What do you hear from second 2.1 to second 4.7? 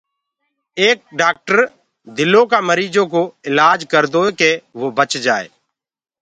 دلو ڪآ مريٚجو ڪوُ الآج ڪردوئي ڪي